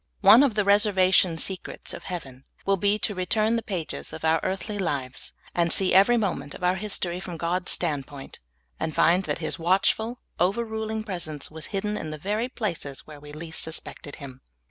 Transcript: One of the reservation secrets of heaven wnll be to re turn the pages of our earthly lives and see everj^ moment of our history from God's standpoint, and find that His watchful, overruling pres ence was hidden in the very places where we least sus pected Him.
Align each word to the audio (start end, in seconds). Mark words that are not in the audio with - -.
One 0.21 0.41
of 0.41 0.55
the 0.55 0.65
reservation 0.65 1.37
secrets 1.37 1.93
of 1.93 2.05
heaven 2.05 2.43
wnll 2.65 2.79
be 2.79 2.97
to 2.97 3.13
re 3.13 3.27
turn 3.27 3.55
the 3.55 3.61
pages 3.61 4.13
of 4.13 4.25
our 4.25 4.39
earthly 4.41 4.79
lives 4.79 5.31
and 5.53 5.71
see 5.71 5.91
everj^ 5.93 6.19
moment 6.19 6.55
of 6.55 6.63
our 6.63 6.77
history 6.77 7.19
from 7.19 7.37
God's 7.37 7.71
standpoint, 7.71 8.39
and 8.79 8.95
find 8.95 9.25
that 9.25 9.37
His 9.37 9.59
watchful, 9.59 10.19
overruling 10.39 11.03
pres 11.03 11.27
ence 11.27 11.51
was 11.51 11.67
hidden 11.67 11.97
in 11.97 12.09
the 12.09 12.17
very 12.17 12.49
places 12.49 13.05
where 13.05 13.19
we 13.19 13.31
least 13.31 13.61
sus 13.61 13.79
pected 13.79 14.15
Him. 14.15 14.41